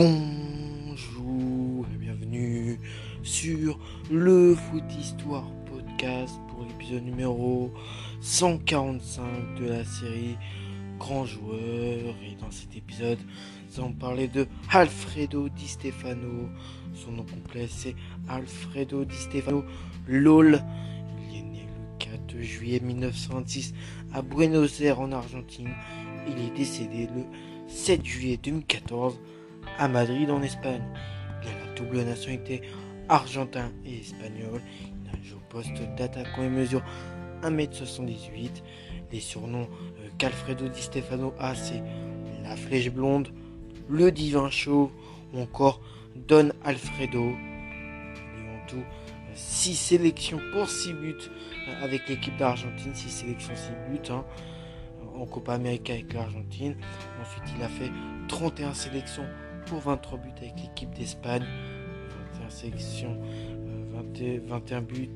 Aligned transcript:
Bonjour 0.00 1.84
et 1.92 1.96
bienvenue 1.98 2.78
sur 3.24 3.80
le 4.12 4.54
Foot 4.54 4.84
Histoire 4.96 5.50
Podcast 5.66 6.38
pour 6.48 6.64
l'épisode 6.64 7.02
numéro 7.02 7.72
145 8.20 9.24
de 9.58 9.68
la 9.68 9.84
série 9.84 10.36
Grand 11.00 11.24
Joueur. 11.24 12.14
Et 12.22 12.36
dans 12.40 12.52
cet 12.52 12.76
épisode, 12.76 13.18
nous 13.18 13.80
allons 13.80 13.92
parler 13.92 14.28
de 14.28 14.46
Alfredo 14.70 15.48
Di 15.48 15.66
Stefano. 15.66 16.48
Son 16.94 17.10
nom 17.10 17.24
complet 17.24 17.66
c'est 17.68 17.96
Alfredo 18.28 19.04
Di 19.04 19.16
Stefano 19.16 19.64
LOL. 20.06 20.62
Il 21.28 21.38
est 21.38 21.42
né 21.42 21.66
le 21.66 21.98
4 21.98 22.38
juillet 22.40 22.78
1926 22.78 23.74
à 24.14 24.22
Buenos 24.22 24.80
Aires 24.80 25.00
en 25.00 25.10
Argentine. 25.10 25.74
Il 26.28 26.38
est 26.38 26.56
décédé 26.56 27.08
le 27.12 27.24
7 27.66 28.04
juillet 28.04 28.38
2014 28.40 29.18
à 29.78 29.88
Madrid 29.88 30.30
en 30.30 30.42
Espagne. 30.42 30.82
Il 31.42 31.48
a 31.48 31.52
la 31.52 31.74
double 31.74 32.02
nationalité 32.02 32.62
argentin 33.08 33.70
et 33.84 34.00
espagnol. 34.00 34.60
Il 34.82 35.08
a 35.10 35.22
joué 35.22 35.36
au 35.36 35.48
poste 35.48 35.80
d'attaquant 35.96 36.42
et 36.42 36.48
mesure 36.48 36.82
1m78. 37.42 38.62
Les 39.10 39.20
surnoms 39.20 39.68
euh, 39.70 40.08
qu'Alfredo 40.18 40.68
Di 40.68 40.82
Stefano 40.82 41.32
a, 41.38 41.54
c'est 41.54 41.82
la 42.42 42.56
flèche 42.56 42.90
blonde, 42.90 43.28
le 43.88 44.12
divin 44.12 44.50
chauve 44.50 44.90
ou 45.32 45.40
encore 45.40 45.80
Don 46.14 46.50
Alfredo. 46.64 47.30
Ils 48.36 48.42
ont 48.42 48.66
tout 48.66 48.84
6 49.34 49.74
sélections 49.74 50.40
pour 50.52 50.68
6 50.68 50.92
buts 50.92 51.14
euh, 51.68 51.84
avec 51.84 52.08
l'équipe 52.08 52.36
d'Argentine, 52.36 52.94
6 52.94 53.08
sélections, 53.08 53.54
6 53.54 53.70
buts. 53.90 54.10
Hein, 54.10 54.24
en 55.18 55.26
Copa 55.26 55.54
América 55.54 55.92
avec 55.92 56.12
l'Argentine. 56.12 56.76
Ensuite, 57.20 57.42
il 57.56 57.62
a 57.62 57.68
fait 57.68 57.90
31 58.28 58.72
sélections 58.72 59.26
pour 59.68 59.80
23 59.80 60.18
buts 60.18 60.28
avec 60.38 60.54
l'équipe 60.60 60.90
d'Espagne. 60.94 61.44
21 62.40 62.50
sélections, 62.50 63.18
21 64.46 64.80
buts, 64.80 65.10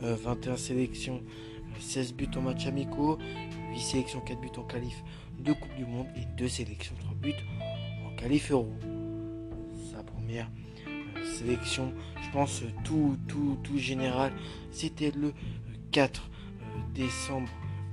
21 0.00 0.56
sélections, 0.56 1.22
16 1.78 2.14
buts 2.14 2.28
en 2.36 2.42
match 2.42 2.66
amicaux, 2.66 3.18
8 3.72 3.80
sélections, 3.80 4.20
4 4.20 4.40
buts 4.40 4.48
en 4.56 4.62
qualif 4.62 5.02
de 5.38 5.52
Coupe 5.52 5.74
du 5.76 5.84
Monde 5.84 6.06
et 6.16 6.24
2 6.36 6.48
sélections, 6.48 6.94
3 6.98 7.14
buts 7.14 7.34
en 8.06 8.16
qualif 8.16 8.50
euro. 8.50 8.72
Sa 9.92 10.02
première 10.02 10.50
sélection, 11.38 11.92
je 12.22 12.30
pense 12.30 12.62
tout, 12.84 13.16
tout, 13.28 13.58
tout 13.62 13.78
général, 13.78 14.32
c'était 14.72 15.12
le 15.12 15.32
4 15.92 16.28
décembre 16.94 17.48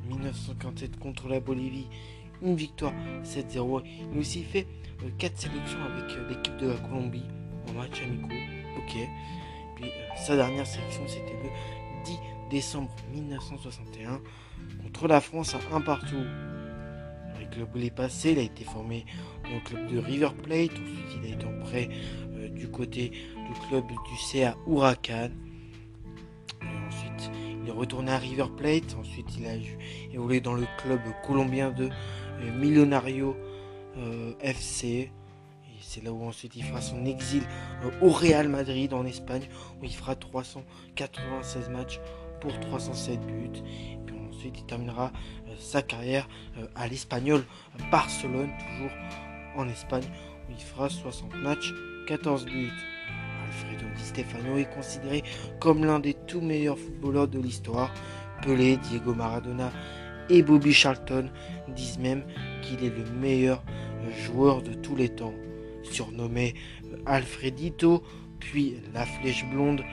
1957 0.10 0.98
contre 0.98 1.28
la 1.28 1.40
Bolivie. 1.40 1.88
Une 2.44 2.56
victoire 2.56 2.94
7-0. 3.24 3.84
Il 4.12 4.20
aussi 4.20 4.44
fait 4.44 4.68
4 5.18 5.38
sélections 5.38 5.80
avec 5.84 6.12
l'équipe 6.30 6.58
de 6.58 6.68
la 6.68 6.76
Colombie 6.76 7.26
en 7.70 7.74
match 7.74 8.02
amicaux. 8.02 8.36
Ok. 8.78 8.98
Puis 9.76 9.86
sa 10.18 10.36
dernière 10.36 10.68
sélection 10.68 11.04
c'était 11.08 11.34
le 11.42 11.50
10 12.06 12.18
décembre 12.52 12.92
1961 13.14 14.22
contre 14.84 15.08
la 15.08 15.22
France 15.22 15.56
à 15.56 15.76
un 15.76 15.82
partout. 15.82 16.24
Le 17.40 17.46
club 17.50 17.78
est 17.78 17.96
passé, 17.96 18.32
il 18.32 18.40
a 18.40 18.44
été 18.44 18.64
formé 18.64 19.06
au 19.46 19.60
club 19.68 19.88
de 19.88 20.00
River 20.00 20.30
Plate, 20.42 20.72
ensuite 20.72 21.18
il 21.22 21.32
a 21.32 21.36
été 21.36 21.46
en 21.46 21.60
prêt 21.60 21.90
du 22.52 22.68
côté 22.70 23.10
du 23.10 23.68
club 23.68 23.86
du 23.88 24.18
CA 24.18 24.56
Huracan. 24.68 25.30
ensuite 26.88 27.32
il 27.62 27.70
est 27.70 27.72
retourné 27.72 28.12
à 28.12 28.18
River 28.18 28.46
Plate, 28.56 28.96
ensuite 29.00 29.38
il 29.38 29.46
a 29.46 29.56
évolué 30.14 30.42
dans 30.42 30.54
le 30.54 30.66
club 30.78 31.02
colombien 31.26 31.72
de 31.72 31.90
Millonnario 32.60 33.36
euh, 33.98 34.34
FC. 34.42 35.12
C'est 35.80 36.04
là 36.04 36.12
où 36.12 36.24
ensuite 36.24 36.56
il 36.56 36.64
fera 36.64 36.82
son 36.82 37.06
exil 37.06 37.44
euh, 37.84 37.92
au 38.02 38.10
Real 38.10 38.48
Madrid 38.48 38.94
en 38.94 39.06
Espagne, 39.06 39.44
où 39.80 39.84
il 39.84 39.94
fera 39.94 40.16
396 40.16 41.70
matchs 41.70 42.00
pour 42.42 42.58
307 42.60 43.20
buts. 43.22 43.62
Ensuite 44.30 44.60
il 44.60 44.66
terminera 44.66 45.12
euh, 45.48 45.56
sa 45.58 45.82
carrière 45.82 46.28
à 46.76 46.88
l'Espagnol 46.88 47.44
Barcelone, 47.92 48.50
toujours 48.58 48.92
en 49.56 49.68
Espagne, 49.68 50.06
où 50.50 50.52
il 50.52 50.64
fera 50.64 50.90
60 50.90 51.36
matchs, 51.36 51.72
14 52.08 52.46
buts. 52.46 52.72
Alfredo 53.46 53.86
Di 53.96 54.04
Stefano 54.04 54.58
est 54.58 54.74
considéré 54.74 55.24
comme 55.60 55.86
l'un 55.86 56.00
des 56.00 56.16
tout 56.16 56.42
meilleurs 56.42 56.80
footballeurs 56.80 57.28
de 57.28 57.40
l'histoire. 57.40 57.94
Pelé, 58.42 58.78
Diego 58.78 59.14
Maradona 59.14 59.72
et 60.30 60.42
Bobby 60.42 60.74
Charlton 60.74 61.30
disent 61.70 62.00
même 62.00 62.24
qu'il 62.62 62.84
est 62.84 62.96
le 62.96 63.06
meilleur 63.20 63.64
joueur 64.26 64.62
de 64.62 64.74
tous 64.74 64.96
les 64.96 65.10
temps. 65.10 65.34
Surnommé 65.84 66.54
Alfredito, 67.06 68.04
puis 68.40 68.78
la 68.94 69.06
flèche 69.06 69.46
blonde 69.52 69.84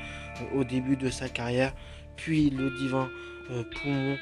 au 0.55 0.65
début 0.65 0.97
de 0.97 1.11
sa 1.11 1.29
carrière, 1.29 1.75
puis 2.17 2.51
le 2.51 2.71
divin 2.79 3.11
poumon, 3.49 4.17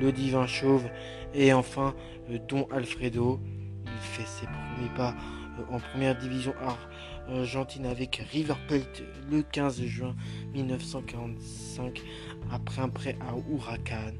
le 0.00 0.10
divin 0.10 0.46
chauve 0.46 0.88
et 1.34 1.52
enfin 1.52 1.94
Don 2.48 2.66
Alfredo. 2.72 3.40
Il 3.86 3.92
fait 4.02 4.26
ses 4.26 4.46
premiers 4.46 4.94
pas 4.96 5.14
en 5.70 5.78
première 5.78 6.18
division 6.18 6.52
argentine 7.28 7.86
avec 7.86 8.22
River 8.32 8.54
Plate 8.66 9.02
le 9.30 9.42
15 9.42 9.82
juin 9.84 10.16
1945 10.52 12.02
après 12.50 12.82
un 12.82 12.88
prêt 12.88 13.16
à 13.20 13.34
Huracan 13.50 14.12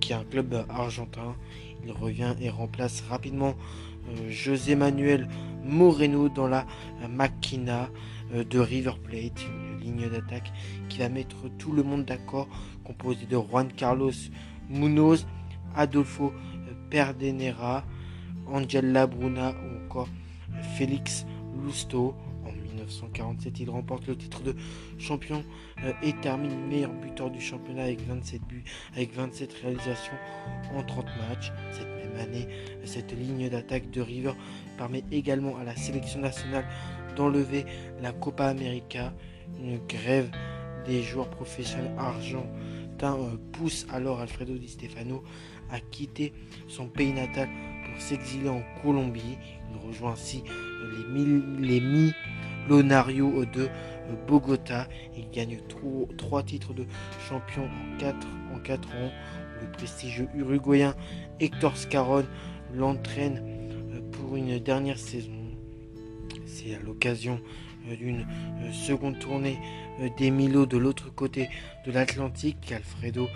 qui 0.00 0.12
est 0.12 0.16
un 0.16 0.24
club 0.24 0.64
argentin. 0.68 1.34
Il 1.84 1.92
revient 1.92 2.34
et 2.40 2.50
remplace 2.50 3.02
rapidement 3.08 3.54
José 4.28 4.74
Manuel 4.74 5.28
Moreno 5.64 6.28
dans 6.28 6.48
la 6.48 6.66
Maquina 7.08 7.88
de 8.32 8.58
River 8.58 8.92
Plate, 9.02 9.44
une 9.46 9.80
ligne 9.80 10.08
d'attaque 10.08 10.52
qui 10.88 10.98
va 10.98 11.08
mettre 11.08 11.36
tout 11.58 11.72
le 11.72 11.82
monde 11.82 12.04
d'accord, 12.04 12.48
composé 12.84 13.26
de 13.26 13.36
Juan 13.36 13.68
Carlos 13.76 14.12
Munoz, 14.68 15.26
Adolfo 15.74 16.32
Perdenera, 16.90 17.84
Angel 18.46 18.92
Labruna 18.92 19.52
ou 19.52 19.84
encore 19.84 20.08
Félix 20.76 21.26
Lusto. 21.64 22.14
En 22.78 22.84
1947, 22.84 23.60
il 23.60 23.70
remporte 23.70 24.06
le 24.06 24.16
titre 24.16 24.42
de 24.42 24.54
champion 24.98 25.44
et 26.02 26.12
termine 26.14 26.66
meilleur 26.68 26.92
buteur 26.92 27.30
du 27.30 27.40
championnat 27.40 27.84
avec 27.84 28.00
27 28.06 28.42
buts, 28.42 28.64
avec 28.94 29.12
27 29.14 29.52
réalisations 29.62 30.12
en 30.74 30.82
30 30.82 31.06
matchs. 31.28 31.52
Cette 31.72 31.88
même 31.88 32.16
année, 32.20 32.48
cette 32.84 33.12
ligne 33.12 33.48
d'attaque 33.48 33.90
de 33.90 34.00
River 34.00 34.32
permet 34.76 35.04
également 35.10 35.56
à 35.56 35.64
la 35.64 35.74
sélection 35.76 36.20
nationale 36.20 36.66
d'enlever 37.16 37.64
la 38.00 38.12
Copa 38.12 38.46
América. 38.46 39.12
Une 39.60 39.78
grève 39.86 40.30
des 40.86 41.02
joueurs 41.02 41.30
professionnels 41.30 41.94
argentins 41.98 43.18
pousse 43.52 43.86
alors 43.90 44.20
Alfredo 44.20 44.56
Di 44.56 44.68
Stefano 44.68 45.22
à 45.70 45.80
quitter 45.80 46.32
son 46.68 46.88
pays 46.88 47.12
natal 47.12 47.48
pour 47.90 48.00
s'exiler 48.00 48.48
en 48.48 48.62
Colombie. 48.82 49.38
Il 49.70 49.86
rejoint 49.86 50.12
ainsi 50.12 50.42
les, 51.14 51.80
les 51.80 51.80
Milonarios 52.66 53.44
de 53.46 53.68
Bogota. 54.26 54.88
Il 55.16 55.30
gagne 55.30 55.58
trois 56.16 56.42
titres 56.42 56.74
de 56.74 56.84
champion 57.28 57.64
en 57.64 57.98
4 57.98 58.26
en 58.54 58.58
quatre 58.60 58.88
ans. 58.88 59.10
Le 59.60 59.70
prestigieux 59.72 60.28
uruguayen 60.34 60.94
Hector 61.40 61.76
Scarron 61.76 62.24
l'entraîne 62.74 63.42
pour 64.12 64.36
une 64.36 64.58
dernière 64.58 64.98
saison. 64.98 65.32
C'est 66.46 66.74
à 66.74 66.78
l'occasion 66.80 67.40
d'une 67.96 68.26
seconde 68.72 69.18
tournée 69.18 69.58
des 70.18 70.30
de 70.30 70.76
l'autre 70.76 71.12
côté 71.14 71.48
de 71.86 71.92
l'Atlantique 71.92 72.58
qu'Alfredo 72.60 73.28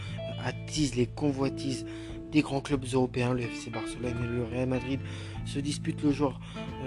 attise 0.45 0.95
les 0.95 1.07
convoitises 1.07 1.87
des 2.33 2.41
grands 2.41 2.63
clubs 2.63 2.85
européens, 2.93 3.35
le 3.35 3.43
FC 3.43 3.71
Barcelone 3.71 4.17
et 4.25 4.27
le 4.27 4.45
Real 4.45 4.69
Madrid 4.69 4.99
se 5.45 5.59
disputent 5.59 6.03
le 6.03 6.13
jour 6.13 6.41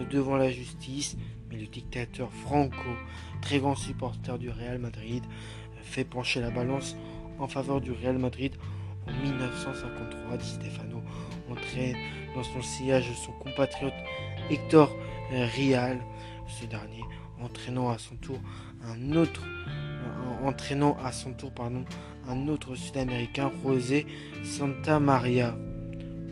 devant 0.10 0.36
la 0.38 0.52
justice, 0.52 1.18
mais 1.50 1.58
le 1.58 1.68
dictateur 1.68 2.34
Franco, 2.34 2.90
très 3.42 3.60
grand 3.60 3.76
supporter 3.76 4.38
du 4.40 4.50
Real 4.50 4.80
Madrid, 4.80 5.24
fait 5.84 6.04
pencher 6.04 6.42
la 6.42 6.50
balance 6.50 6.98
en 7.38 7.48
faveur 7.48 7.80
du 7.80 7.92
Real 7.92 8.18
Madrid 8.18 8.54
en 9.08 9.12
1953. 9.24 10.38
Di 10.38 10.46
Stefano 10.46 11.04
entraîne 11.50 11.96
dans 12.36 12.44
son 12.44 12.62
sillage 12.64 13.06
son 13.24 13.32
compatriote 13.34 13.94
Hector 14.50 14.92
Rial, 15.30 16.00
ce 16.48 16.66
dernier 16.66 17.04
entraînant 17.40 17.90
à 17.90 18.00
son 18.00 18.16
tour 18.16 18.40
un 18.84 19.12
autre 19.14 19.44
entraînant 20.44 20.98
à 21.04 21.12
son 21.12 21.34
tour 21.34 21.52
pardon, 21.52 21.86
un 22.28 22.48
autre 22.48 22.76
sud-américain, 22.76 23.52
José 23.64 24.06
Santa 24.44 25.00
Maria, 25.00 25.56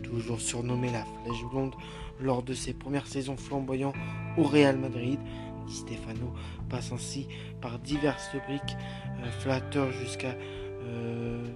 toujours 0.02 0.40
surnommé 0.40 0.90
la 0.90 1.04
Flèche 1.04 1.44
Blonde, 1.50 1.74
lors 2.20 2.42
de 2.42 2.54
ses 2.54 2.74
premières 2.74 3.06
saisons 3.06 3.36
flamboyant 3.36 3.92
au 4.36 4.44
Real 4.44 4.76
Madrid. 4.76 5.18
Di 5.66 5.74
Stefano 5.74 6.34
passe 6.68 6.92
ainsi 6.92 7.26
par 7.60 7.78
diverses 7.78 8.36
briques 8.46 8.76
euh, 9.22 9.30
flatteurs 9.40 9.90
jusqu'à 9.92 10.36
euh, 10.82 11.46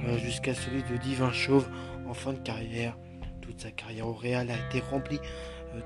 euh, 0.00 0.18
jusqu'à 0.18 0.54
celui 0.54 0.82
de 0.84 0.96
Divin 0.96 1.32
Chauve 1.32 1.68
en 2.08 2.14
fin 2.14 2.32
de 2.32 2.38
carrière. 2.38 2.96
toute 3.42 3.60
sa 3.60 3.70
carrière 3.70 4.06
au 4.06 4.14
Real 4.14 4.50
a 4.50 4.54
été 4.54 4.80
remplie 4.80 5.20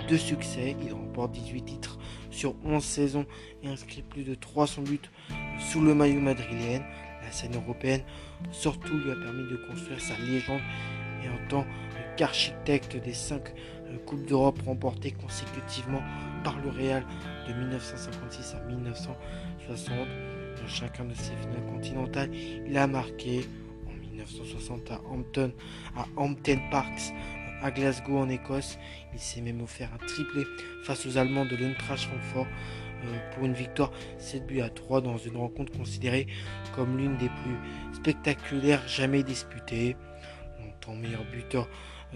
de 0.09 0.17
succès. 0.17 0.77
Il 0.83 0.93
remporte 0.93 1.33
18 1.33 1.63
titres 1.63 1.99
sur 2.31 2.55
11 2.65 2.83
saisons 2.83 3.27
et 3.63 3.69
inscrit 3.69 4.03
plus 4.03 4.25
de 4.25 4.35
300 4.35 4.83
buts 4.83 5.01
sous 5.59 5.81
le 5.81 5.95
maillot 5.95 6.21
madrilène. 6.21 6.85
La 7.23 7.31
scène 7.31 7.55
européenne 7.55 8.03
surtout 8.51 8.97
lui 8.99 9.11
a 9.11 9.17
permis 9.17 9.49
de 9.51 9.57
construire 9.69 10.01
sa 10.01 10.19
légende 10.19 10.61
et 11.25 11.29
en 11.29 11.49
tant 11.49 11.65
qu'architecte 12.17 12.97
des 12.97 13.15
5 13.15 13.55
Coupes 14.07 14.25
d'Europe 14.27 14.61
remportées 14.65 15.13
consécutivement 15.13 16.03
par 16.45 16.59
le 16.61 16.71
Real 16.71 17.05
de 17.49 17.53
1956 17.53 18.55
à 18.55 18.61
1960. 18.67 19.97
Dans 20.61 20.69
chacun 20.69 21.05
de 21.05 21.15
ses 21.15 21.35
finales 21.37 21.67
continentales, 21.71 22.31
il 22.35 22.77
a 22.77 22.87
marqué 22.87 23.41
en 23.87 23.93
1960 23.93 24.91
à 24.91 25.01
Hampton, 25.11 25.53
à 25.97 26.07
Hampton 26.17 26.59
Parks, 26.71 27.13
à 27.63 27.71
Glasgow 27.71 28.19
en 28.19 28.29
Écosse. 28.29 28.79
Il 29.13 29.21
s'est 29.21 29.41
même 29.41 29.61
offert 29.61 29.91
un 29.95 30.07
triplé 30.07 30.45
face 30.85 31.07
aux 31.07 31.19
Allemands 31.19 31.47
de 31.47 31.57
l'Eintracht 31.57 32.05
Francfort 32.05 32.47
euh, 33.05 33.31
pour 33.35 33.45
une 33.45 33.55
victoire 33.55 33.91
7 34.19 34.47
buts 34.47 34.61
à 34.61 34.69
3 34.69 35.01
dans 35.01 35.17
une 35.17 35.37
rencontre 35.37 35.73
considérée 35.73 36.27
comme 36.75 36.99
l'une 36.99 37.17
des 37.17 37.29
plus 37.29 37.95
spectaculaires 37.95 38.87
jamais 38.87 39.23
disputées. 39.23 39.97
Longtemps 40.61 40.95
meilleur 40.95 41.25
buteur 41.31 41.69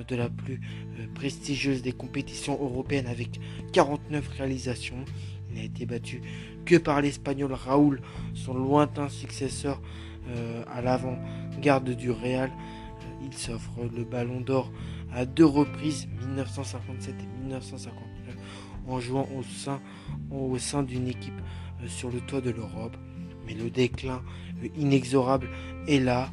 de 0.06 0.16
la 0.16 0.28
plus 0.28 0.60
euh, 0.98 1.06
prestigieuse 1.14 1.82
des 1.82 1.92
compétitions 1.92 2.54
européennes 2.54 3.06
avec 3.06 3.40
49 3.72 4.28
réalisations. 4.28 5.04
Il 5.50 5.56
n'a 5.56 5.64
été 5.64 5.86
battu 5.86 6.20
que 6.64 6.76
par 6.76 7.00
l'Espagnol 7.00 7.52
Raúl, 7.52 8.00
son 8.34 8.54
lointain 8.54 9.08
successeur 9.08 9.80
euh, 10.28 10.64
à 10.70 10.82
l'avant-garde 10.82 11.90
du 11.90 12.10
Real. 12.10 12.50
Il 13.24 13.32
s'offre 13.32 13.72
le 13.96 14.04
ballon 14.04 14.40
d'or 14.40 14.70
à 15.16 15.24
deux 15.24 15.46
reprises, 15.46 16.06
1957 16.28 17.14
et 17.18 17.40
1959, 17.40 18.36
en 18.86 19.00
jouant 19.00 19.26
au 19.34 19.42
sein, 19.42 19.80
au 20.30 20.58
sein 20.58 20.82
d'une 20.82 21.08
équipe 21.08 21.40
euh, 21.82 21.88
sur 21.88 22.10
le 22.10 22.20
toit 22.20 22.42
de 22.42 22.50
l'Europe. 22.50 22.96
Mais 23.46 23.54
le 23.54 23.70
déclin 23.70 24.22
euh, 24.62 24.68
inexorable 24.76 25.48
est 25.88 26.00
là. 26.00 26.28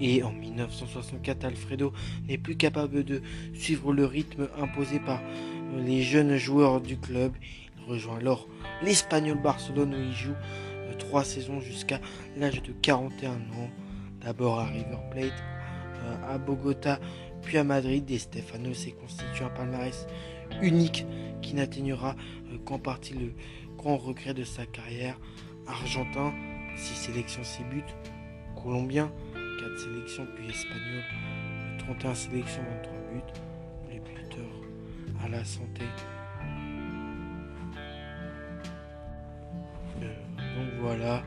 Et 0.00 0.22
en 0.22 0.32
1964, 0.32 1.44
Alfredo 1.44 1.92
n'est 2.28 2.38
plus 2.38 2.56
capable 2.56 3.04
de 3.04 3.20
suivre 3.52 3.92
le 3.92 4.06
rythme 4.06 4.48
imposé 4.60 5.00
par 5.00 5.20
euh, 5.20 5.82
les 5.82 6.02
jeunes 6.02 6.36
joueurs 6.36 6.80
du 6.80 6.96
club. 6.96 7.32
Il 7.76 7.90
rejoint 7.90 8.18
alors 8.18 8.46
l'Espagnol 8.82 9.42
Barcelone 9.42 9.92
où 9.92 9.98
il 9.98 10.12
joue 10.12 10.34
trois 10.98 11.24
saisons 11.24 11.60
jusqu'à 11.60 12.00
l'âge 12.36 12.62
de 12.62 12.72
41 12.72 13.30
ans. 13.30 13.70
D'abord 14.24 14.60
à 14.60 14.66
River 14.66 14.98
Plate, 15.10 15.32
à 16.28 16.38
Bogota, 16.38 16.98
puis 17.42 17.58
à 17.58 17.64
Madrid. 17.64 18.10
Et 18.10 18.18
Stefano 18.18 18.74
s'est 18.74 18.92
constitué 18.92 19.44
un 19.44 19.50
palmarès 19.50 20.06
unique 20.60 21.06
qui 21.40 21.54
n'atteignera 21.54 22.14
euh, 22.52 22.58
qu'en 22.64 22.78
partie 22.78 23.14
le 23.14 23.32
grand 23.76 23.96
regret 23.96 24.34
de 24.34 24.44
sa 24.44 24.66
carrière. 24.66 25.18
Argentin, 25.66 26.32
6 26.76 26.94
sélections, 26.94 27.44
6 27.44 27.64
buts. 27.64 27.82
Colombien, 28.62 29.10
4 29.34 29.78
sélections, 29.78 30.26
puis 30.36 30.48
espagnol, 30.48 31.02
31 31.78 32.10
euh, 32.10 32.14
sélections, 32.14 32.62
23 32.62 32.92
buts. 33.12 33.40
Les 33.90 34.00
buteurs 34.00 35.24
à 35.24 35.28
la 35.28 35.44
santé. 35.44 35.84
Euh, 40.02 40.14
donc 40.38 40.80
voilà 40.80 41.22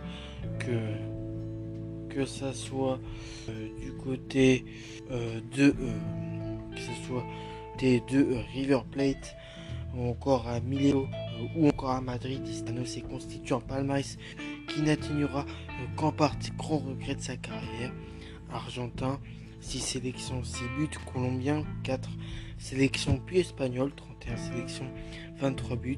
que 0.60 1.15
que 2.16 2.26
ça 2.26 2.54
soit 2.54 2.98
euh, 3.50 3.68
du 3.82 3.92
côté 3.92 4.64
euh, 5.12 5.42
de 5.54 5.76
euh, 5.78 5.98
que 6.74 6.80
ce 6.80 7.06
soit 7.06 7.26
des 7.78 8.02
deux 8.10 8.38
River 8.54 8.80
Plate 8.90 9.36
ou 9.94 10.10
encore 10.10 10.48
à 10.48 10.62
Mileo 10.62 11.08
ou 11.58 11.68
encore 11.68 11.92
à 11.92 12.02
Madrid, 12.02 12.42
Istano 12.48 12.86
s'est 12.86 13.02
constitué 13.02 13.54
en 13.54 13.60
palmarès 13.60 14.18
qui 14.70 14.82
n'atteignera 14.82 15.46
qu'en 15.98 16.14
partie 16.14 16.52
grand 16.52 16.78
regret 16.78 17.16
de 17.16 17.22
sa 17.22 17.36
carrière. 17.36 17.94
Argentin, 18.52 19.20
6 19.60 19.80
sélections, 19.80 20.44
6 20.44 20.64
buts, 20.78 20.98
Colombien, 21.14 21.64
4 21.84 22.10
sélections, 22.58 23.22
puis 23.26 23.40
Espagnol, 23.40 23.92
31 23.94 24.38
sélections, 24.38 24.88
23 25.40 25.76
buts. 25.78 25.98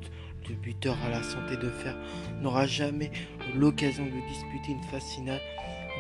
Le 0.50 0.56
buteur 0.56 0.98
à 1.06 1.10
la 1.10 1.24
santé 1.24 1.58
de 1.58 1.70
fer 1.70 1.98
n'aura 2.42 2.66
jamais 2.66 3.12
l'occasion 3.56 4.06
de 4.06 4.12
disputer 4.30 4.72
une 4.72 4.84
phase 4.84 5.04
finale 5.16 5.42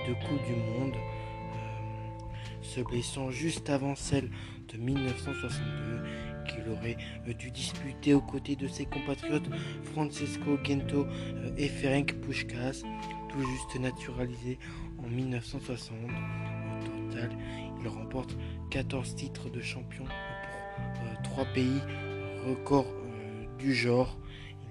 de 0.08 0.14
Coupe 0.14 0.46
du 0.46 0.56
Monde, 0.56 0.96
euh, 0.96 2.62
se 2.62 2.82
blessant 2.82 3.32
juste 3.32 3.70
avant 3.70 3.96
celle 3.96 4.30
de 4.72 4.78
1962 4.78 6.04
qu'il 6.48 6.70
aurait 6.70 6.98
euh, 7.28 7.34
dû 7.34 7.52
disputer 7.52 8.14
aux 8.14 8.22
côtés 8.22 8.56
de 8.56 8.68
ses 8.68 8.86
compatriotes 8.86 9.50
Francesco 9.84 10.58
Gento 10.64 11.06
euh, 11.06 11.52
et 11.58 11.68
Ferenc 11.68 12.14
Puskás, 12.22 12.84
tout 13.30 13.42
juste 13.42 13.80
naturalisé 13.80 14.58
en 15.00 15.08
1960. 15.08 15.98
Au 15.98 17.10
total, 17.10 17.32
il 17.82 17.88
remporte 17.88 18.38
14 18.70 19.16
titres 19.16 19.50
de 19.50 19.62
champion 19.62 20.06
pour 20.96 21.22
3 21.24 21.46
pays, 21.54 21.82
record 22.46 22.88
du 23.58 23.74
genre. 23.74 24.18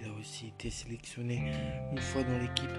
Il 0.00 0.08
a 0.08 0.12
aussi 0.20 0.49
été 0.49 0.70
sélectionné 0.70 1.52
une 1.93 1.99
fois 1.99 2.22
dans 2.22 2.38
l'équipe 2.38 2.70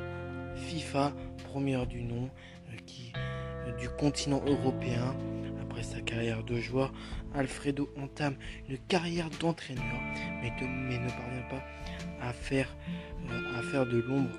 FIFA, 0.57 1.13
première 1.45 1.87
du 1.87 2.03
nom, 2.03 2.29
euh, 2.69 2.75
qui, 2.85 3.13
euh, 3.15 3.71
du 3.77 3.89
continent 3.89 4.41
européen. 4.45 5.15
Après 5.61 5.83
sa 5.83 6.01
carrière 6.01 6.43
de 6.43 6.57
joueur, 6.57 6.93
Alfredo 7.35 7.89
entame 8.01 8.35
une 8.67 8.77
carrière 8.77 9.29
d'entraîneur, 9.39 10.01
mais, 10.41 10.49
ne 10.49 11.09
parvient 11.09 11.47
pas 11.49 11.63
à 12.21 12.33
faire, 12.33 12.75
euh, 13.29 13.59
à 13.59 13.61
faire 13.63 13.85
de 13.85 13.99
l'ombre 13.99 14.35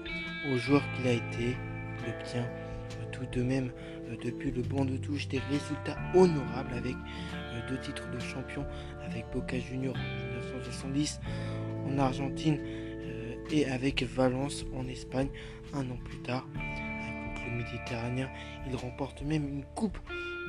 au 0.52 0.56
joueur 0.56 0.82
qu'il 0.96 1.06
a 1.06 1.12
été. 1.12 1.56
Il 2.06 2.14
obtient 2.14 2.48
tout 3.12 3.26
de 3.32 3.42
même 3.42 3.70
depuis 4.24 4.50
le 4.50 4.62
banc 4.62 4.84
de 4.84 4.96
touche 4.96 5.28
des 5.28 5.40
résultats 5.50 5.98
honorables 6.14 6.74
avec 6.74 6.94
deux 7.68 7.78
titres 7.78 8.08
de 8.10 8.18
champion 8.18 8.64
avec 9.04 9.26
Boca 9.32 9.58
Juniors 9.58 9.96
en 9.96 10.38
1970 10.38 11.20
en 11.86 11.98
Argentine 11.98 12.58
et 13.50 13.66
avec 13.66 14.02
Valence 14.02 14.64
en 14.76 14.86
Espagne 14.88 15.28
un 15.74 15.88
an 15.90 15.98
plus 16.04 16.18
tard. 16.18 16.46
Avec 16.54 17.46
le 17.46 17.56
méditerranéen, 17.56 18.28
il 18.68 18.76
remporte 18.76 19.22
même 19.22 19.46
une 19.46 19.64
coupe 19.74 19.98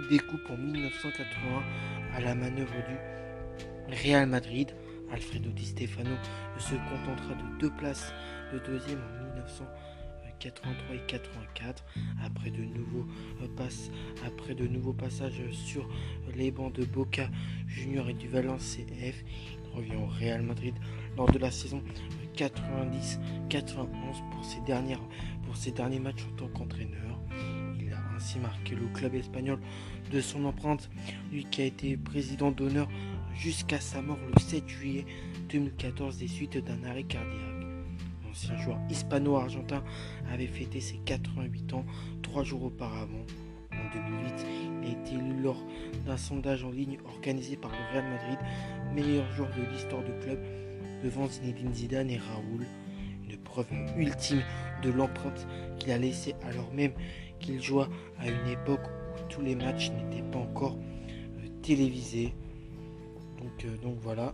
des 0.09 0.19
coupes 0.19 0.49
en 0.49 0.57
1981 0.57 2.15
à 2.15 2.21
la 2.21 2.35
manœuvre 2.35 2.73
du 2.73 3.95
Real 4.03 4.27
Madrid. 4.27 4.73
Alfredo 5.11 5.49
Di 5.49 5.65
Stefano 5.65 6.15
se 6.59 6.75
contentera 6.75 7.33
de 7.33 7.59
deux 7.59 7.71
places 7.71 8.13
de 8.53 8.59
deuxième 8.59 8.99
en 8.99 9.23
1983 9.35 10.95
et 10.95 10.99
84 11.07 11.83
après 12.23 12.51
de 12.51 12.63
nouveaux, 12.63 13.07
euh, 13.41 14.25
après 14.25 14.53
de 14.53 14.67
nouveaux 14.67 14.93
passages 14.93 15.41
sur 15.51 15.89
les 16.35 16.51
bancs 16.51 16.73
de 16.73 16.85
Boca 16.85 17.27
Junior 17.67 18.09
et 18.09 18.13
du 18.13 18.27
Valence 18.27 18.77
CF. 18.77 19.23
Il 19.71 19.75
revient 19.75 19.95
au 19.95 20.05
Real 20.05 20.43
Madrid 20.43 20.75
lors 21.17 21.31
de 21.31 21.39
la 21.39 21.49
saison 21.49 21.83
90-91 22.39 23.87
pour 24.31 24.45
ses 24.45 24.61
dernières 24.61 25.01
pour 25.45 25.57
ses 25.57 25.71
derniers 25.71 25.99
matchs 25.99 26.25
en 26.31 26.35
tant 26.37 26.47
qu'entraîneur. 26.47 27.19
Il 27.79 27.91
a 27.93 27.97
ainsi 28.15 28.39
marqué 28.39 28.75
le 28.75 28.87
club 28.87 29.15
espagnol 29.15 29.59
de 30.11 30.21
son 30.21 30.45
empreinte, 30.45 30.89
lui 31.31 31.45
qui 31.45 31.61
a 31.61 31.65
été 31.65 31.97
président 31.97 32.51
d'honneur 32.51 32.87
jusqu'à 33.35 33.79
sa 33.79 34.01
mort 34.01 34.19
le 34.33 34.39
7 34.39 34.67
juillet 34.67 35.05
2014 35.49 36.17
des 36.17 36.27
suites 36.27 36.57
d'un 36.57 36.83
arrêt 36.83 37.03
cardiaque. 37.03 37.65
L'ancien 38.25 38.57
joueur 38.57 38.79
hispano-argentin 38.89 39.83
avait 40.31 40.47
fêté 40.47 40.79
ses 40.79 40.97
88 40.97 41.73
ans 41.73 41.85
trois 42.21 42.43
jours 42.43 42.63
auparavant. 42.63 43.25
En 43.71 43.93
2008, 43.93 44.45
il 44.83 44.87
a 44.87 44.91
été 44.91 45.13
élu 45.15 45.41
lors 45.41 45.63
d'un 46.05 46.17
sondage 46.17 46.63
en 46.63 46.69
ligne 46.69 46.99
organisé 47.05 47.55
par 47.55 47.71
le 47.71 47.77
Real 47.91 48.09
Madrid, 48.09 48.39
meilleur 48.93 49.29
joueur 49.31 49.49
de 49.49 49.63
l'histoire 49.71 50.03
du 50.03 50.11
club 50.23 50.39
devant 51.03 51.27
Zinedine 51.27 51.73
Zidane 51.73 52.09
et 52.09 52.17
Raoul, 52.17 52.65
une 53.29 53.37
preuve 53.37 53.67
ultime 53.97 54.41
de 54.83 54.89
l'empreinte 54.89 55.47
qu'il 55.77 55.91
a 55.91 55.97
laissée 55.97 56.35
alors 56.43 56.71
même 56.73 56.93
qu'il 57.39 57.61
joua 57.61 57.87
à 58.19 58.27
une 58.27 58.47
époque 58.47 58.81
où 58.83 59.27
tous 59.29 59.41
les 59.41 59.55
matchs 59.55 59.91
n'étaient 59.91 60.27
pas 60.29 60.39
encore 60.39 60.77
euh, 60.77 61.47
télévisés. 61.61 62.33
Donc, 63.39 63.65
euh, 63.65 63.95
voilà. 64.01 64.33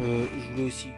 Euh, 0.00 0.26
je 0.38 0.50
voulais 0.52 0.64
aussi 0.64 0.88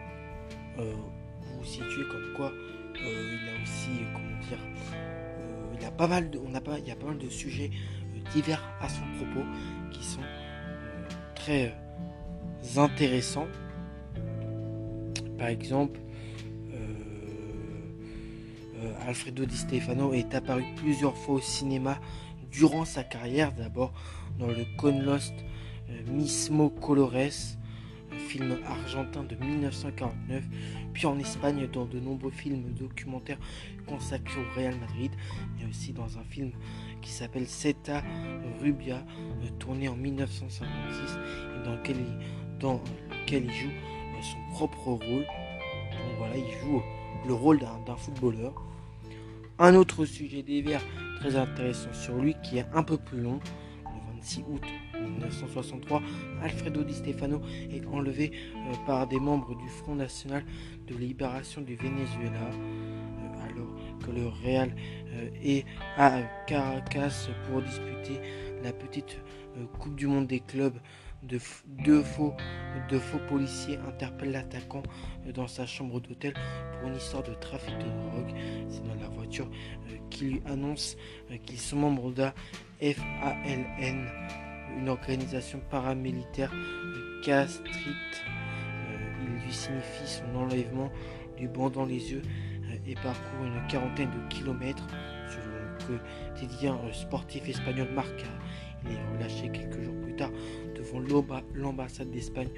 vous 0.78 1.64
situer 1.64 2.02
comme 2.10 2.34
quoi 2.36 2.52
il 2.94 3.48
a 3.48 3.62
aussi, 3.62 3.90
comment 4.12 4.40
dire, 4.48 4.58
il 5.78 5.84
a 5.84 5.90
pas 5.90 6.06
mal 6.06 6.30
de, 6.30 6.38
on 6.38 6.52
pas, 6.60 6.78
il 6.78 6.86
y 6.86 6.90
a 6.90 6.96
pas 6.96 7.06
mal 7.06 7.18
de 7.18 7.28
sujets 7.28 7.70
divers 8.32 8.62
à 8.80 8.88
son 8.88 9.02
propos 9.18 9.46
qui 9.90 10.04
sont 10.04 10.22
très 11.34 11.74
intéressants. 12.76 13.46
Par 15.38 15.48
exemple, 15.48 16.00
euh, 16.72 16.78
euh, 18.76 18.92
Alfredo 19.06 19.44
Di 19.44 19.56
Stefano 19.56 20.12
est 20.12 20.34
apparu 20.34 20.64
plusieurs 20.76 21.16
fois 21.16 21.36
au 21.36 21.40
cinéma 21.40 21.98
durant 22.50 22.84
sa 22.84 23.04
carrière, 23.04 23.52
d'abord 23.52 23.92
dans 24.38 24.46
le 24.46 24.64
Con 24.78 25.00
Lost 25.00 25.34
Mismo 26.08 26.70
Colores, 26.70 27.56
un 28.12 28.18
film 28.18 28.56
argentin 28.66 29.24
de 29.24 29.36
1949, 29.36 30.42
puis 30.92 31.06
en 31.06 31.18
Espagne 31.18 31.68
dans 31.72 31.84
de 31.84 32.00
nombreux 32.00 32.30
films 32.30 32.72
documentaires 32.72 33.38
consacrés 33.86 34.40
au 34.40 34.58
Real 34.58 34.74
Madrid, 34.78 35.12
mais 35.58 35.68
aussi 35.68 35.92
dans 35.92 36.18
un 36.18 36.24
film 36.24 36.50
qui 37.02 37.10
s'appelle 37.10 37.46
Zeta 37.46 38.02
Rubia, 38.60 39.04
tourné 39.58 39.88
en 39.88 39.96
1956 39.96 41.18
et 41.60 41.64
dans 41.64 41.74
lequel 41.74 41.96
il, 41.98 42.58
dans 42.58 42.80
lequel 43.22 43.44
il 43.44 43.52
joue 43.52 43.70
son 44.22 44.38
propre 44.52 44.88
rôle. 44.88 45.26
Donc 45.92 46.18
voilà, 46.18 46.36
il 46.36 46.50
joue 46.60 46.82
le 47.26 47.34
rôle 47.34 47.58
d'un 47.58 47.96
footballeur. 47.96 48.54
Un 49.58 49.74
autre 49.74 50.04
sujet 50.04 50.42
des 50.42 50.60
Verts 50.62 50.84
très 51.18 51.36
intéressant 51.36 51.92
sur 51.92 52.16
lui 52.16 52.36
qui 52.42 52.58
est 52.58 52.66
un 52.74 52.82
peu 52.82 52.98
plus 52.98 53.20
long. 53.20 53.40
Le 53.84 54.14
26 54.20 54.44
août 54.48 54.62
1963, 55.00 56.02
Alfredo 56.42 56.82
Di 56.82 56.94
Stefano 56.94 57.40
est 57.70 57.86
enlevé 57.86 58.32
euh, 58.54 58.74
par 58.86 59.06
des 59.06 59.18
membres 59.18 59.56
du 59.56 59.68
Front 59.68 59.94
National 59.94 60.44
de 60.86 60.94
Libération 60.94 61.62
du 61.62 61.76
Venezuela 61.76 62.50
euh, 62.50 63.50
alors 63.50 63.98
que 64.04 64.10
le 64.10 64.28
Real 64.28 64.74
euh, 65.14 65.28
est 65.42 65.64
à 65.96 66.22
Caracas 66.46 67.28
pour 67.48 67.62
disputer 67.62 68.20
la 68.62 68.72
petite 68.72 69.18
Coupe 69.78 69.94
du 69.96 70.06
Monde 70.06 70.26
des 70.26 70.40
clubs 70.40 70.78
de 71.22 71.38
deux 71.84 72.02
faux, 72.02 72.34
policiers 73.28 73.78
interpellent 73.88 74.32
l'attaquant 74.32 74.82
dans 75.34 75.46
sa 75.46 75.66
chambre 75.66 76.00
d'hôtel 76.00 76.34
pour 76.78 76.88
une 76.88 76.96
histoire 76.96 77.22
de 77.22 77.34
trafic 77.34 77.76
de 77.78 77.84
drogue. 77.84 78.34
C'est 78.68 78.86
dans 78.86 78.94
la 79.00 79.08
voiture 79.08 79.48
euh, 79.90 79.96
qui 80.10 80.24
lui 80.26 80.42
annonce 80.46 80.96
euh, 81.30 81.36
qu'ils 81.38 81.58
sont 81.58 81.76
membres 81.76 82.12
de 82.12 82.26
FALN, 82.80 84.06
une 84.78 84.88
organisation 84.88 85.60
paramilitaire 85.70 86.52
castrite. 87.24 88.24
Euh, 88.26 89.24
il 89.24 89.44
lui 89.44 89.52
signifie 89.52 90.06
son 90.06 90.36
enlèvement, 90.36 90.90
lui 91.38 91.48
bandant 91.48 91.84
les 91.84 92.12
yeux 92.12 92.22
et 92.86 92.94
parcourt 92.94 93.44
une 93.44 93.66
quarantaine 93.68 94.10
de 94.10 94.28
kilomètres 94.28 94.86
selon 95.28 95.94
le 95.94 95.98
quotidien 96.34 96.78
sportif 96.92 97.48
espagnol 97.48 97.88
Marca. 97.92 98.26
Il 98.84 98.92
est 98.92 99.16
relâché 99.16 99.50
quelques 99.50 99.82
jours 99.82 100.00
plus 100.02 100.14
tard 100.14 100.30
l'ambassade 101.54 102.10
d'Espagne 102.10 102.50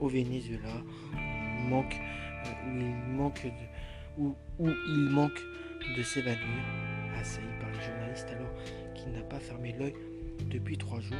au 0.00 0.08
Venezuela, 0.08 0.82
où 1.12 1.16
il 1.16 1.70
manque, 1.70 2.00
euh, 2.46 2.70
où 2.70 2.76
il 2.76 3.16
manque 3.16 3.44
de, 3.44 4.22
où, 4.22 4.34
où 4.58 4.68
il 4.68 5.10
manque 5.10 5.40
de 5.96 6.02
s'évanouir, 6.02 6.64
assailli 7.18 7.46
par 7.60 7.70
les 7.70 7.80
journalistes 7.80 8.28
alors 8.30 8.52
qu'il 8.94 9.12
n'a 9.12 9.22
pas 9.22 9.38
fermé 9.38 9.74
l'œil 9.78 9.94
depuis 10.50 10.76
trois 10.76 11.00
jours, 11.00 11.16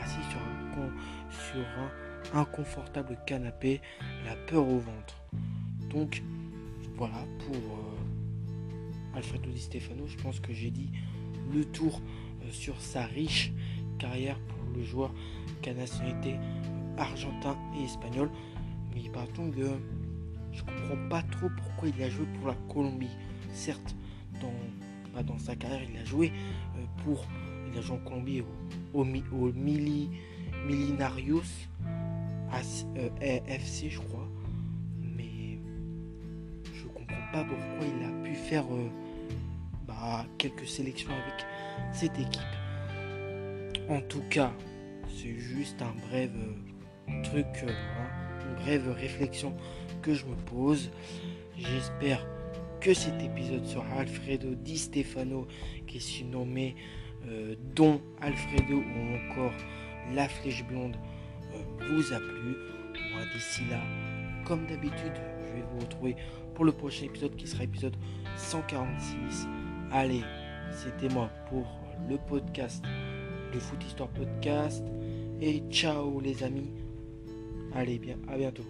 assis 0.00 0.22
sur 0.30 0.40
un, 0.40 0.90
sur 1.30 1.60
un 1.60 2.40
inconfortable 2.40 3.18
canapé, 3.26 3.80
la 4.24 4.34
peur 4.46 4.66
au 4.66 4.78
ventre. 4.78 5.22
Donc 5.90 6.22
voilà 6.96 7.24
pour 7.46 7.56
euh, 7.56 9.16
Alfredo 9.16 9.50
Di 9.50 9.60
Stefano, 9.60 10.06
je 10.06 10.16
pense 10.16 10.40
que 10.40 10.52
j'ai 10.52 10.70
dit 10.70 10.90
le 11.52 11.64
tour 11.64 12.00
euh, 12.42 12.50
sur 12.50 12.80
sa 12.80 13.04
riche 13.04 13.52
carrière 13.98 14.38
pour 14.40 14.53
le 14.74 14.82
joueur 14.84 15.12
qui 15.62 15.70
a 15.70 15.74
nationalité 15.74 16.36
argentin 16.98 17.56
et 17.78 17.84
espagnol. 17.84 18.30
Mais 18.94 19.08
partons 19.10 19.50
que 19.50 19.70
je 20.52 20.62
comprends 20.62 21.08
pas 21.08 21.22
trop 21.22 21.48
pourquoi 21.56 21.88
il 21.88 22.02
a 22.02 22.08
joué 22.08 22.26
pour 22.38 22.48
la 22.48 22.54
Colombie. 22.72 23.16
Certes, 23.52 23.94
dans, 24.40 25.22
dans 25.22 25.38
sa 25.38 25.56
carrière, 25.56 25.82
il 25.88 25.98
a 25.98 26.04
joué 26.04 26.32
euh, 26.76 26.84
pour. 27.04 27.26
Il 27.72 27.78
a 27.78 27.82
Colombie 28.04 28.44
au 28.92 29.04
Mili, 29.04 30.10
Milinarios 30.64 31.42
euh, 32.96 33.40
FC, 33.46 33.90
je 33.90 33.98
crois. 33.98 34.28
Mais 35.02 35.58
je 36.72 36.86
comprends 36.86 37.32
pas 37.32 37.44
pourquoi 37.44 37.86
il 37.86 38.04
a 38.04 38.22
pu 38.22 38.34
faire 38.34 38.64
euh, 38.70 38.88
bah, 39.88 40.24
quelques 40.38 40.68
sélections 40.68 41.10
avec 41.10 41.44
cette 41.92 42.18
équipe. 42.18 42.63
En 43.88 44.00
tout 44.00 44.22
cas, 44.30 44.50
c'est 45.08 45.38
juste 45.38 45.82
un 45.82 45.94
bref 46.08 46.30
euh, 46.34 47.22
truc, 47.22 47.46
euh, 47.62 47.68
hein, 47.68 48.46
une 48.48 48.54
brève 48.62 48.90
réflexion 48.92 49.54
que 50.00 50.14
je 50.14 50.24
me 50.24 50.34
pose. 50.46 50.90
J'espère 51.58 52.26
que 52.80 52.94
cet 52.94 53.22
épisode 53.22 53.66
sur 53.66 53.84
Alfredo 53.98 54.54
Di 54.54 54.78
Stefano, 54.78 55.46
qui 55.86 55.98
est 55.98 56.00
surnommé 56.00 56.76
euh, 57.26 57.56
Don 57.74 58.00
Alfredo 58.22 58.76
ou 58.76 59.16
encore 59.28 59.52
La 60.14 60.28
Flèche 60.28 60.64
Blonde, 60.64 60.96
vous 61.78 62.12
a 62.12 62.18
plu. 62.18 62.56
Moi, 63.12 63.22
d'ici 63.34 63.62
là, 63.70 63.80
comme 64.46 64.66
d'habitude, 64.66 65.12
je 65.46 65.52
vais 65.52 65.64
vous 65.72 65.80
retrouver 65.80 66.16
pour 66.54 66.64
le 66.64 66.72
prochain 66.72 67.04
épisode 67.04 67.36
qui 67.36 67.46
sera 67.46 67.64
épisode 67.64 67.96
146. 68.36 69.46
Allez, 69.92 70.22
c'était 70.72 71.12
moi 71.12 71.30
pour 71.50 71.66
le 72.08 72.16
podcast 72.16 72.82
Foot 73.60 73.84
Histoire 73.84 74.10
Podcast. 74.10 74.84
Et 75.40 75.62
ciao 75.70 76.20
les 76.20 76.42
amis. 76.42 76.70
Allez 77.74 77.98
bien, 77.98 78.16
à 78.28 78.36
bientôt. 78.36 78.64